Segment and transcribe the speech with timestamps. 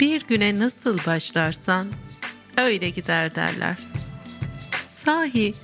[0.00, 1.86] Bir güne nasıl başlarsan
[2.56, 3.76] öyle gider derler.
[4.88, 5.54] Sahi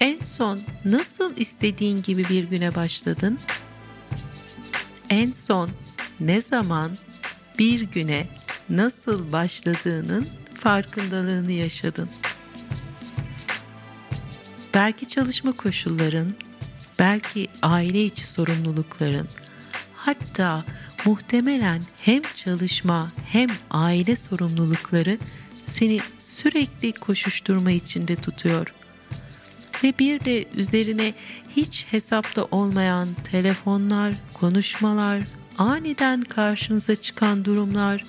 [0.00, 3.38] en son nasıl istediğin gibi bir güne başladın?
[5.10, 5.70] En son
[6.20, 6.90] ne zaman
[7.58, 8.26] bir güne
[8.70, 12.08] nasıl başladığının farkındalığını yaşadın?
[14.74, 16.34] Belki çalışma koşulların,
[16.98, 19.28] belki aile içi sorumlulukların,
[19.94, 20.64] hatta
[21.04, 25.18] muhtemelen hem çalışma hem aile sorumlulukları
[25.66, 28.74] seni sürekli koşuşturma içinde tutuyor.
[29.84, 31.14] Ve bir de üzerine
[31.56, 35.22] hiç hesapta olmayan telefonlar, konuşmalar,
[35.58, 38.04] aniden karşınıza çıkan durumlar,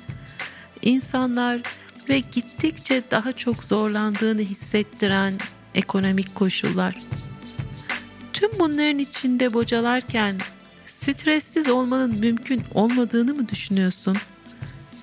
[0.81, 1.61] insanlar
[2.09, 5.33] ve gittikçe daha çok zorlandığını hissettiren
[5.75, 6.95] ekonomik koşullar.
[8.33, 10.35] Tüm bunların içinde bocalarken
[11.03, 14.17] stressiz olmanın mümkün olmadığını mı düşünüyorsun?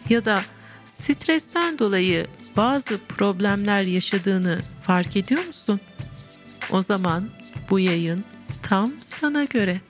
[0.09, 0.42] Ya da
[0.98, 5.80] stresten dolayı bazı problemler yaşadığını fark ediyor musun?
[6.71, 7.28] O zaman
[7.71, 8.24] bu yayın
[8.62, 9.80] tam sana göre.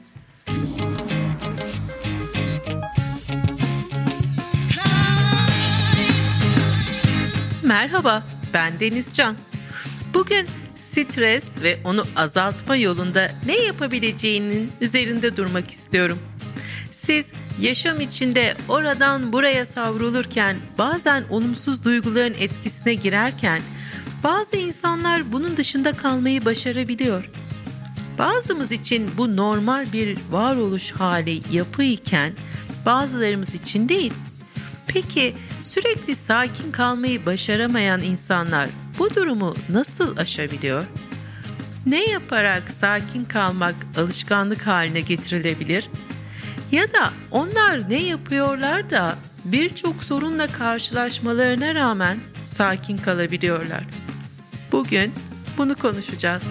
[7.62, 8.22] Merhaba,
[8.55, 9.36] ben Denizcan.
[10.14, 10.47] Bugün
[10.91, 16.19] stres ve onu azaltma yolunda ne yapabileceğinin üzerinde durmak istiyorum.
[16.92, 17.27] Siz
[17.60, 23.62] yaşam içinde oradan buraya savrulurken bazen olumsuz duyguların etkisine girerken
[24.24, 27.30] bazı insanlar bunun dışında kalmayı başarabiliyor.
[28.19, 32.32] Bazımız için bu normal bir varoluş hali yapı iken
[32.86, 34.12] bazılarımız için değil.
[34.86, 38.69] Peki sürekli sakin kalmayı başaramayan insanlar
[39.01, 40.84] bu durumu nasıl aşabiliyor?
[41.87, 45.89] Ne yaparak sakin kalmak alışkanlık haline getirilebilir?
[46.73, 53.83] Ya da onlar ne yapıyorlar da birçok sorunla karşılaşmalarına rağmen sakin kalabiliyorlar?
[54.73, 55.12] Bugün
[55.59, 56.43] bunu konuşacağız.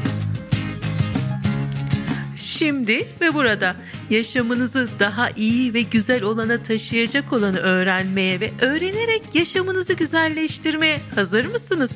[2.35, 3.75] Şimdi ve burada
[4.09, 11.89] yaşamınızı daha iyi ve güzel olana taşıyacak olanı öğrenmeye ve öğrenerek yaşamınızı güzelleştirmeye hazır mısınız?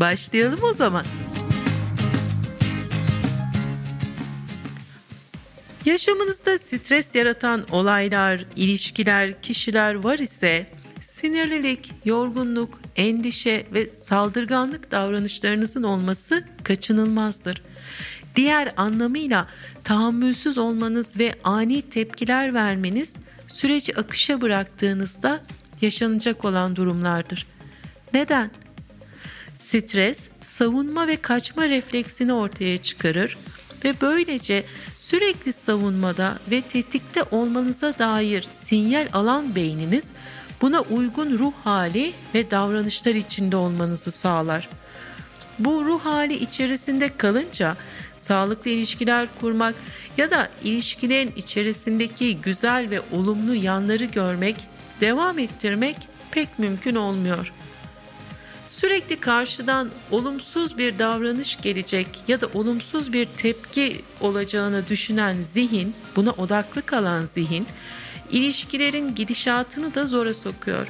[0.00, 1.04] Başlayalım o zaman.
[5.84, 10.66] Yaşamınızda stres yaratan olaylar, ilişkiler, kişiler var ise
[11.00, 17.62] sinirlilik, yorgunluk, endişe ve saldırganlık davranışlarınızın olması kaçınılmazdır.
[18.36, 19.46] Diğer anlamıyla
[19.84, 23.12] tahammülsüz olmanız ve ani tepkiler vermeniz
[23.48, 25.40] süreci akışa bıraktığınızda
[25.80, 27.46] yaşanacak olan durumlardır.
[28.14, 28.50] Neden?
[29.72, 33.38] Stres, savunma ve kaçma refleksini ortaya çıkarır
[33.84, 34.64] ve böylece
[34.96, 40.04] sürekli savunmada ve tetikte olmanıza dair sinyal alan beyniniz
[40.62, 44.68] buna uygun ruh hali ve davranışlar içinde olmanızı sağlar.
[45.58, 47.76] Bu ruh hali içerisinde kalınca
[48.22, 49.74] sağlıklı ilişkiler kurmak
[50.16, 54.56] ya da ilişkilerin içerisindeki güzel ve olumlu yanları görmek,
[55.00, 55.96] devam ettirmek
[56.30, 57.52] pek mümkün olmuyor.
[58.82, 66.30] Sürekli karşıdan olumsuz bir davranış gelecek ya da olumsuz bir tepki olacağını düşünen zihin, buna
[66.30, 67.66] odaklı kalan zihin,
[68.30, 70.86] ilişkilerin gidişatını da zora sokuyor.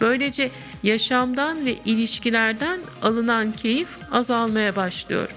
[0.00, 0.50] Böylece
[0.82, 5.28] yaşamdan ve ilişkilerden alınan keyif azalmaya başlıyor.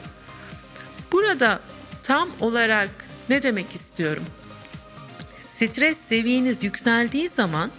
[1.11, 1.59] Burada
[2.03, 2.89] tam olarak
[3.29, 4.25] ne demek istiyorum?
[5.41, 7.71] Stres seviyeniz yükseldiği zaman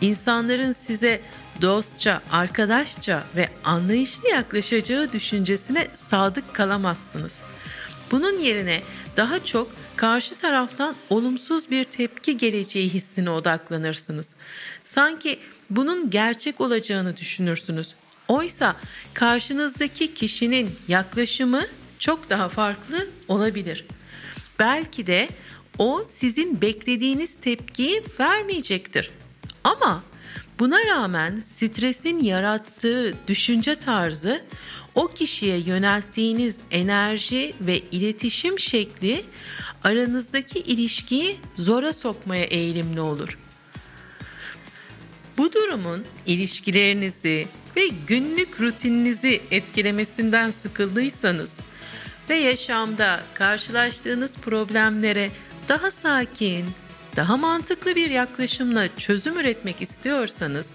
[0.00, 1.20] insanların size
[1.62, 7.34] dostça, arkadaşça ve anlayışlı yaklaşacağı düşüncesine sadık kalamazsınız.
[8.10, 8.82] Bunun yerine
[9.16, 14.26] daha çok karşı taraftan olumsuz bir tepki geleceği hissine odaklanırsınız.
[14.82, 15.38] Sanki
[15.70, 17.94] bunun gerçek olacağını düşünürsünüz.
[18.28, 18.76] Oysa
[19.14, 21.62] karşınızdaki kişinin yaklaşımı
[21.98, 23.86] çok daha farklı olabilir.
[24.58, 25.28] Belki de
[25.78, 29.10] o sizin beklediğiniz tepkiyi vermeyecektir.
[29.64, 30.02] Ama
[30.58, 34.42] buna rağmen stresin yarattığı düşünce tarzı
[34.94, 39.24] o kişiye yönelttiğiniz enerji ve iletişim şekli
[39.84, 43.38] aranızdaki ilişkiyi zora sokmaya eğilimli olur.
[45.38, 47.46] Bu durumun ilişkilerinizi
[47.76, 51.50] ve günlük rutininizi etkilemesinden sıkıldıysanız
[52.30, 55.30] ve yaşamda karşılaştığınız problemlere
[55.68, 56.64] daha sakin,
[57.18, 60.66] daha mantıklı bir yaklaşımla çözüm üretmek istiyorsanız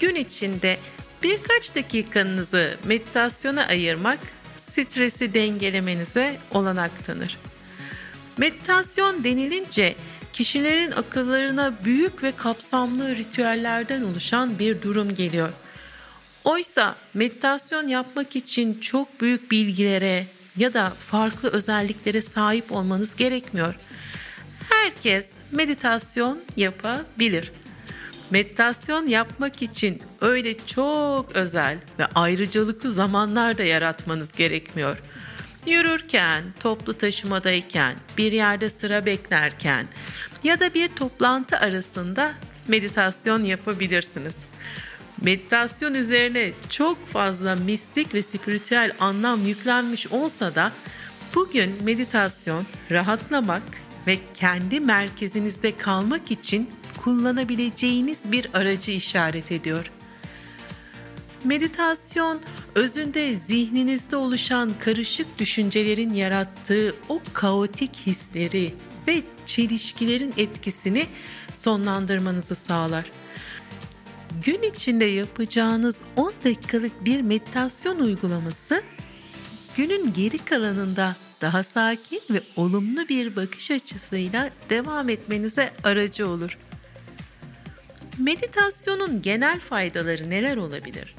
[0.00, 0.78] gün içinde
[1.22, 4.18] birkaç dakikanızı meditasyona ayırmak
[4.62, 7.38] stresi dengelemenize olanak tanır.
[8.36, 9.94] Meditasyon denilince
[10.32, 15.54] kişilerin akıllarına büyük ve kapsamlı ritüellerden oluşan bir durum geliyor.
[16.44, 20.26] Oysa meditasyon yapmak için çok büyük bilgilere
[20.56, 23.74] ya da farklı özelliklere sahip olmanız gerekmiyor.
[24.68, 27.52] Herkes meditasyon yapabilir.
[28.30, 34.98] Meditasyon yapmak için öyle çok özel ve ayrıcalıklı zamanlar da yaratmanız gerekmiyor.
[35.66, 39.86] Yürürken, toplu taşımadayken, bir yerde sıra beklerken
[40.44, 42.32] ya da bir toplantı arasında
[42.68, 44.34] meditasyon yapabilirsiniz.
[45.20, 50.72] Meditasyon üzerine çok fazla mistik ve spiritüel anlam yüklenmiş olsa da
[51.34, 53.62] bugün meditasyon rahatlamak
[54.06, 59.90] ve kendi merkezinizde kalmak için kullanabileceğiniz bir aracı işaret ediyor.
[61.44, 62.40] Meditasyon
[62.74, 68.74] özünde zihninizde oluşan karışık düşüncelerin yarattığı o kaotik hisleri
[69.08, 71.06] ve çelişkilerin etkisini
[71.54, 73.04] sonlandırmanızı sağlar.
[74.44, 78.82] Gün içinde yapacağınız 10 dakikalık bir meditasyon uygulaması
[79.76, 86.58] günün geri kalanında daha sakin ve olumlu bir bakış açısıyla devam etmenize aracı olur.
[88.18, 91.14] Meditasyonun genel faydaları neler olabilir?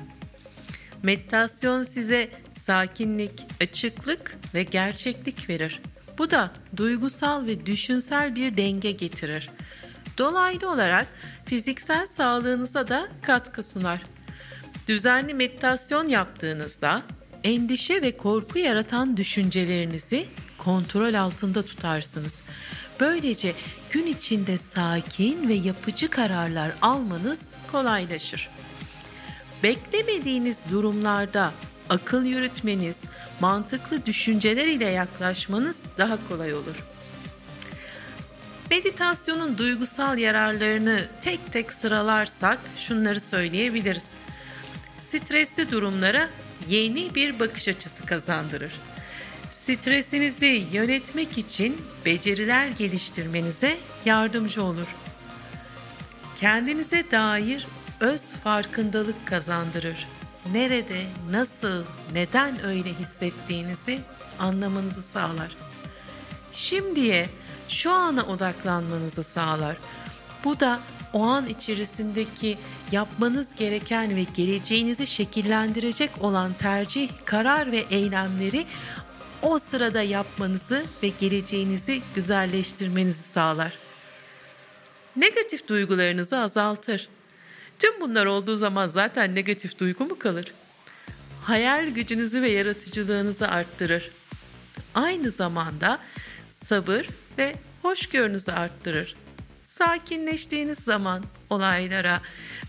[1.03, 5.81] Meditasyon size sakinlik, açıklık ve gerçeklik verir.
[6.18, 9.50] Bu da duygusal ve düşünsel bir denge getirir.
[10.17, 11.07] Dolaylı olarak
[11.45, 14.01] fiziksel sağlığınıza da katkı sunar.
[14.88, 17.03] Düzenli meditasyon yaptığınızda
[17.43, 20.25] endişe ve korku yaratan düşüncelerinizi
[20.57, 22.33] kontrol altında tutarsınız.
[22.99, 23.53] Böylece
[23.91, 27.41] gün içinde sakin ve yapıcı kararlar almanız
[27.71, 28.49] kolaylaşır.
[29.63, 31.53] Beklemediğiniz durumlarda
[31.89, 32.95] akıl yürütmeniz,
[33.39, 36.85] mantıklı düşünceler ile yaklaşmanız daha kolay olur.
[38.71, 44.03] Meditasyonun duygusal yararlarını tek tek sıralarsak şunları söyleyebiliriz.
[45.12, 46.30] Stresli durumlara
[46.69, 48.72] yeni bir bakış açısı kazandırır.
[49.52, 54.88] Stresinizi yönetmek için beceriler geliştirmenize yardımcı olur.
[56.40, 57.68] Kendinize dair
[58.00, 60.08] öz farkındalık kazandırır.
[60.52, 64.00] Nerede, nasıl, neden öyle hissettiğinizi
[64.40, 65.56] anlamanızı sağlar.
[66.52, 67.30] Şimdiye,
[67.69, 69.78] şu ana odaklanmanızı sağlar.
[70.44, 70.80] Bu da
[71.13, 72.58] o an içerisindeki
[72.92, 78.66] yapmanız gereken ve geleceğinizi şekillendirecek olan tercih, karar ve eylemleri
[79.42, 83.74] o sırada yapmanızı ve geleceğinizi güzelleştirmenizi sağlar.
[85.16, 87.10] Negatif duygularınızı azaltır.
[87.80, 90.54] Tüm bunlar olduğu zaman zaten negatif duygu mu kalır?
[91.44, 94.12] Hayal gücünüzü ve yaratıcılığınızı arttırır.
[94.96, 96.00] Aynı zamanda
[96.63, 99.16] sabır ve hoşgörünüzü arttırır.
[99.77, 102.21] Sakinleştiğiniz zaman olaylara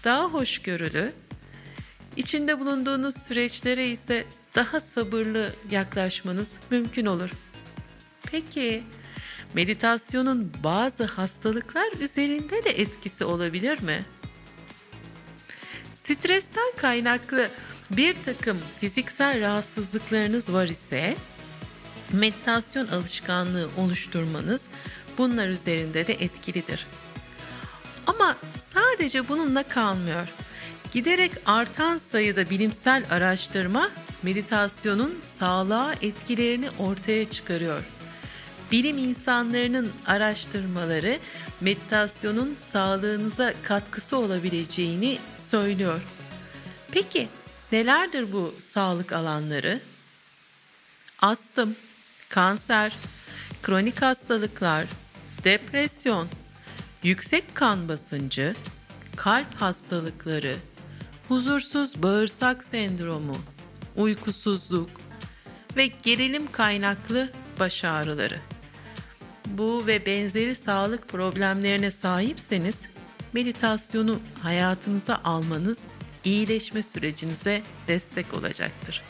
[0.04, 1.12] daha hoşgörülü,
[2.16, 7.30] içinde bulunduğunuz süreçlere ise daha sabırlı yaklaşmanız mümkün olur.
[8.30, 8.84] Peki
[9.54, 14.02] meditasyonun bazı hastalıklar üzerinde de etkisi olabilir mi?
[15.94, 17.48] Stresten kaynaklı
[17.90, 21.16] bir takım fiziksel rahatsızlıklarınız var ise
[22.12, 24.62] meditasyon alışkanlığı oluşturmanız
[25.22, 26.86] bunlar üzerinde de etkilidir.
[28.06, 28.36] Ama
[28.74, 30.28] sadece bununla kalmıyor.
[30.92, 33.90] Giderek artan sayıda bilimsel araştırma
[34.22, 37.82] meditasyonun sağlığa etkilerini ortaya çıkarıyor.
[38.72, 41.18] Bilim insanlarının araştırmaları
[41.60, 46.00] meditasyonun sağlığınıza katkısı olabileceğini söylüyor.
[46.92, 47.28] Peki
[47.72, 49.80] nelerdir bu sağlık alanları?
[51.18, 51.76] Astım,
[52.28, 52.92] kanser,
[53.62, 54.86] kronik hastalıklar,
[55.44, 56.28] depresyon,
[57.02, 58.54] yüksek kan basıncı,
[59.16, 60.56] kalp hastalıkları,
[61.28, 63.36] huzursuz bağırsak sendromu,
[63.96, 64.90] uykusuzluk
[65.76, 67.30] ve gerilim kaynaklı
[67.60, 68.40] baş ağrıları.
[69.46, 72.74] Bu ve benzeri sağlık problemlerine sahipseniz
[73.32, 75.78] meditasyonu hayatınıza almanız
[76.24, 79.02] iyileşme sürecinize destek olacaktır.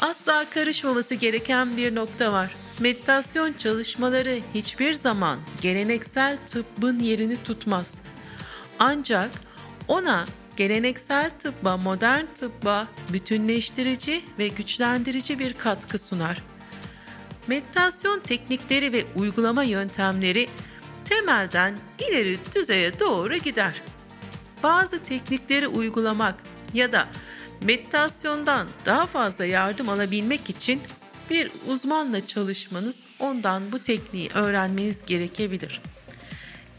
[0.00, 2.61] Asla karışmaması gereken bir nokta var.
[2.82, 7.94] Meditasyon çalışmaları hiçbir zaman geleneksel tıbbın yerini tutmaz.
[8.78, 9.30] Ancak
[9.88, 16.42] ona geleneksel tıbba, modern tıbba bütünleştirici ve güçlendirici bir katkı sunar.
[17.46, 20.48] Meditasyon teknikleri ve uygulama yöntemleri
[21.04, 23.82] temelden ileri düzeye doğru gider.
[24.62, 26.34] Bazı teknikleri uygulamak
[26.74, 27.08] ya da
[27.62, 30.80] meditasyondan daha fazla yardım alabilmek için
[31.30, 35.80] bir uzmanla çalışmanız ondan bu tekniği öğrenmeniz gerekebilir.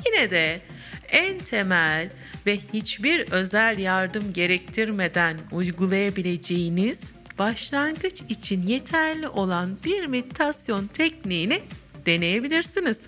[0.06, 0.62] Yine de
[1.10, 2.10] en temel
[2.46, 7.00] ve hiçbir özel yardım gerektirmeden uygulayabileceğiniz
[7.40, 11.62] başlangıç için yeterli olan bir meditasyon tekniğini
[12.06, 13.00] deneyebilirsiniz.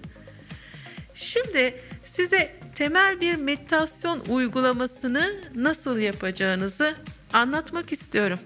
[1.14, 6.96] Şimdi size temel bir meditasyon uygulamasını nasıl yapacağınızı
[7.34, 8.40] anlatmak istiyorum.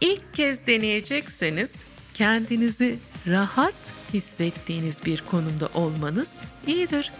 [0.00, 1.70] İlk kez deneyecekseniz
[2.14, 3.74] kendinizi rahat
[4.14, 6.28] hissettiğiniz bir konumda olmanız
[6.66, 7.12] iyidir.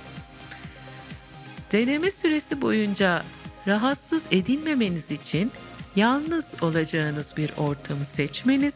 [1.73, 3.23] Deneme süresi boyunca
[3.69, 5.53] rahatsız edilmemeniz için
[5.97, 8.75] yalnız olacağınız bir ortamı seçmeniz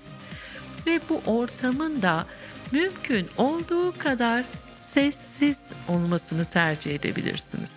[0.86, 2.26] ve bu ortamın da
[2.72, 4.44] mümkün olduğu kadar
[4.80, 7.70] sessiz olmasını tercih edebilirsiniz.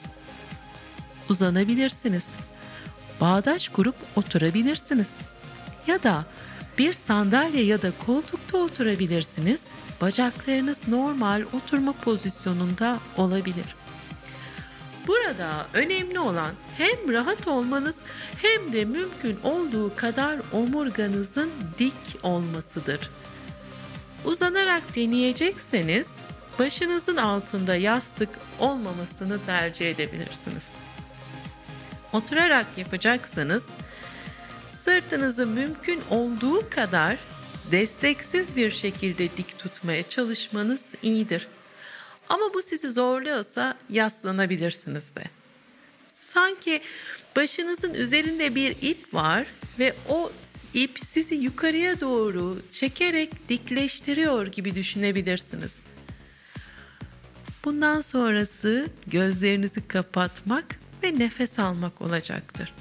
[1.29, 2.25] Uzanabilirsiniz.
[3.21, 5.07] Bağdaş kurup oturabilirsiniz.
[5.87, 6.25] Ya da
[6.77, 9.63] bir sandalye ya da koltukta oturabilirsiniz.
[10.01, 13.75] Bacaklarınız normal oturma pozisyonunda olabilir.
[15.07, 17.95] Burada önemli olan hem rahat olmanız
[18.41, 23.09] hem de mümkün olduğu kadar omurganızın dik olmasıdır.
[24.25, 26.07] Uzanarak deneyecekseniz
[26.59, 28.29] başınızın altında yastık
[28.59, 30.67] olmamasını tercih edebilirsiniz.
[32.13, 33.63] Oturarak yapacaksanız
[34.87, 37.17] sırtınızı mümkün olduğu kadar
[37.71, 41.47] desteksiz bir şekilde dik tutmaya çalışmanız iyidir.
[42.29, 45.23] Ama bu sizi zorluyorsa yaslanabilirsiniz de.
[46.15, 46.81] Sanki
[47.35, 49.47] başınızın üzerinde bir ip var
[49.79, 50.31] ve o
[50.73, 55.75] ip sizi yukarıya doğru çekerek dikleştiriyor gibi düşünebilirsiniz.
[57.65, 62.73] Bundan sonrası gözlerinizi kapatmak ve nefes almak olacaktır.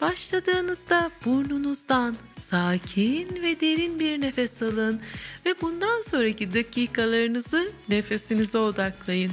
[0.00, 5.00] Başladığınızda burnunuzdan sakin ve derin bir nefes alın
[5.46, 9.32] ve bundan sonraki dakikalarınızı nefesinize odaklayın.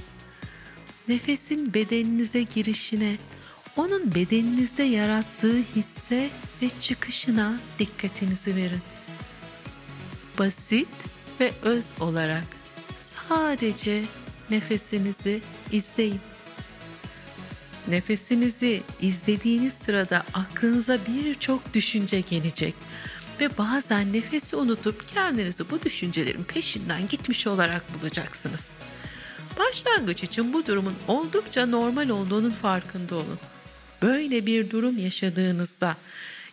[1.08, 3.18] Nefesin bedeninize girişine,
[3.78, 6.30] onun bedeninizde yarattığı hisse
[6.62, 8.82] ve çıkışına dikkatinizi verin.
[10.40, 10.90] Basit
[11.40, 12.46] ve öz olarak
[13.00, 14.04] sadece
[14.50, 16.20] nefesinizi izleyin.
[17.90, 22.74] Nefesinizi izlediğiniz sırada aklınıza birçok düşünce gelecek
[23.40, 28.72] ve bazen nefesi unutup kendinizi bu düşüncelerin peşinden gitmiş olarak bulacaksınız.
[29.60, 33.40] Başlangıç için bu durumun oldukça normal olduğunun farkında olun.
[34.02, 35.98] Böyle bir durum yaşadığınızda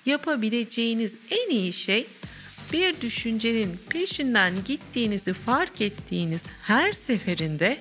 [0.07, 2.07] yapabileceğiniz en iyi şey
[2.73, 7.79] bir düşüncenin peşinden gittiğinizi fark ettiğiniz her seferinde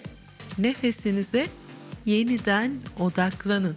[0.58, 1.48] nefesinize
[2.06, 3.76] yeniden odaklanın.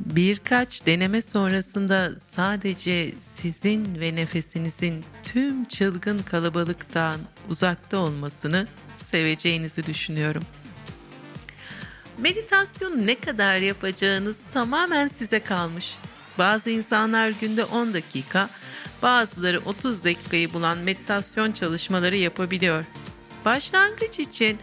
[0.00, 8.66] Birkaç deneme sonrasında sadece sizin ve nefesinizin tüm çılgın kalabalıktan uzakta olmasını
[9.10, 10.42] seveceğinizi düşünüyorum.
[12.18, 15.96] Meditasyon ne kadar yapacağınız tamamen size kalmış.
[16.38, 18.48] Bazı insanlar günde 10 dakika,
[19.02, 22.84] bazıları 30 dakikayı bulan meditasyon çalışmaları yapabiliyor.
[23.44, 24.58] Başlangıç için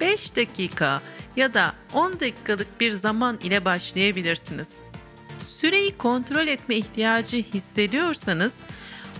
[0.00, 1.02] 5 dakika
[1.40, 4.68] ya da 10 dakikalık bir zaman ile başlayabilirsiniz.
[5.42, 8.52] Süreyi kontrol etme ihtiyacı hissediyorsanız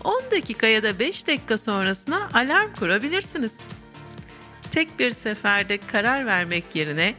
[0.05, 3.53] 10 dakika ya da 5 dakika sonrasına alarm kurabilirsiniz.
[4.73, 7.15] Tek bir seferde karar vermek yerine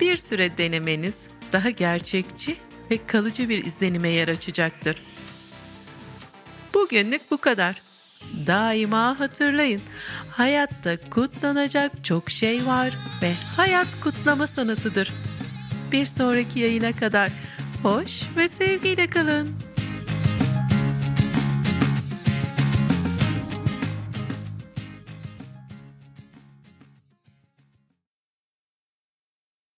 [0.00, 1.14] bir süre denemeniz
[1.52, 2.56] daha gerçekçi
[2.90, 5.02] ve kalıcı bir izlenime yer açacaktır.
[6.74, 7.89] Bugünlük bu kadar.
[8.46, 9.82] Daima hatırlayın.
[10.30, 15.12] Hayatta kutlanacak çok şey var ve hayat kutlama sanatıdır.
[15.92, 17.30] Bir sonraki yayına kadar
[17.82, 19.48] hoş ve sevgiyle kalın.